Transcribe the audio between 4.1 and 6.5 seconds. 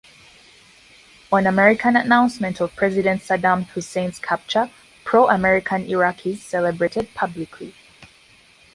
capture, pro-American Iraqis